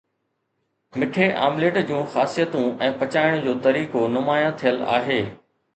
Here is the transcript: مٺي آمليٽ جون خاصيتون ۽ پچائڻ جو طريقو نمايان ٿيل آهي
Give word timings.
مٺي 1.01 1.27
آمليٽ 1.49 1.77
جون 1.91 2.03
خاصيتون 2.15 2.67
۽ 2.89 2.91
پچائڻ 3.05 3.39
جو 3.47 3.57
طريقو 3.69 4.07
نمايان 4.19 4.61
ٿيل 4.65 4.85
آهي 4.99 5.23